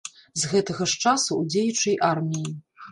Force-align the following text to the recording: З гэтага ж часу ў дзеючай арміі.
З 0.43 0.49
гэтага 0.53 0.89
ж 0.93 0.97
часу 1.03 1.31
ў 1.41 1.43
дзеючай 1.53 2.03
арміі. 2.13 2.51